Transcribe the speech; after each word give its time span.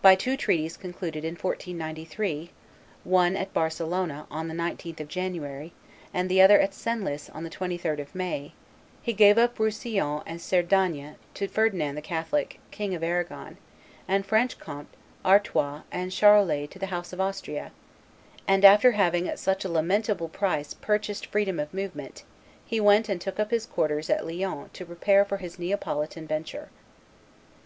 By 0.00 0.14
two 0.14 0.38
treaties 0.38 0.78
concluded 0.78 1.22
in 1.22 1.34
1493 1.34 2.50
[one 3.04 3.36
at 3.36 3.52
Barcelona 3.52 4.26
on 4.30 4.48
the 4.48 4.54
19th 4.54 5.00
of 5.00 5.08
January 5.08 5.74
and 6.14 6.30
the 6.30 6.40
other 6.40 6.58
at 6.58 6.72
Senlis 6.72 7.28
on 7.28 7.44
the 7.44 7.50
23d 7.50 7.98
of 7.98 8.14
May], 8.14 8.54
he 9.02 9.12
gave 9.12 9.36
up 9.36 9.58
Roussillon 9.58 10.22
and 10.24 10.40
Cerdagne 10.40 11.16
to 11.34 11.46
Ferdinand 11.46 11.94
the 11.96 12.00
Catholic, 12.00 12.58
King 12.70 12.94
of 12.94 13.02
Arragon, 13.02 13.58
and 14.08 14.24
Franche 14.24 14.58
Comte, 14.58 14.88
Artois, 15.26 15.82
and 15.92 16.10
Charolais 16.10 16.66
to 16.68 16.78
the 16.78 16.86
house 16.86 17.12
of 17.12 17.20
Austria, 17.20 17.70
and, 18.48 18.64
after 18.64 18.92
having 18.92 19.28
at 19.28 19.38
such 19.38 19.66
a 19.66 19.70
lamentable 19.70 20.30
price 20.30 20.72
purchased 20.72 21.26
freedom 21.26 21.60
of 21.60 21.74
movement, 21.74 22.24
he 22.64 22.80
went 22.80 23.10
and 23.10 23.20
took 23.20 23.38
up 23.38 23.50
his 23.50 23.66
quarters 23.66 24.08
at 24.08 24.26
Lyons 24.26 24.70
to 24.72 24.86
prepare 24.86 25.22
for 25.26 25.36
his 25.36 25.58
Neapolitan 25.58 26.26
venture. 26.26 26.70